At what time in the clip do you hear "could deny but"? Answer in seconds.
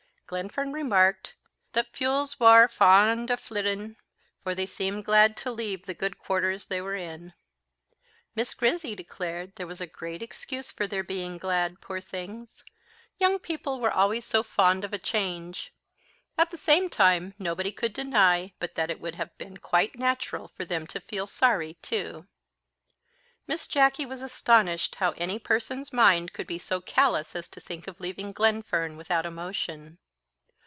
17.73-18.75